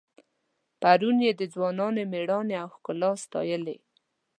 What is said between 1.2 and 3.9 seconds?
یې د ځوانانو میړانې او ښکلا ستایلې.